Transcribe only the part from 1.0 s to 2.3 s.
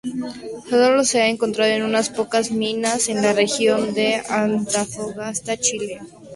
se ha encontrado en unas